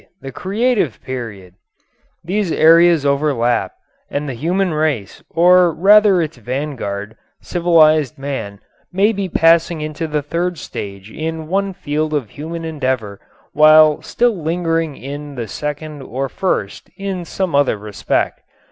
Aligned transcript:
The 0.19 0.31
Creative 0.31 0.99
Period 1.03 1.53
These 2.23 2.49
eras 2.51 3.05
overlap, 3.05 3.73
and 4.09 4.27
the 4.27 4.33
human 4.33 4.73
race, 4.73 5.21
or 5.29 5.71
rather 5.71 6.23
its 6.23 6.37
vanguard, 6.37 7.15
civilized 7.39 8.17
man, 8.17 8.59
may 8.91 9.11
be 9.13 9.29
passing 9.29 9.79
into 9.81 10.07
the 10.07 10.23
third 10.23 10.57
stage 10.57 11.11
in 11.11 11.47
one 11.47 11.71
field 11.73 12.15
of 12.15 12.31
human 12.31 12.65
endeavor 12.65 13.19
while 13.53 14.01
still 14.01 14.35
lingering 14.41 14.97
in 14.97 15.35
the 15.35 15.47
second 15.47 16.01
or 16.01 16.27
first 16.29 16.89
in 16.97 17.23
some 17.23 17.53
other 17.53 17.77
respect. 17.77 18.41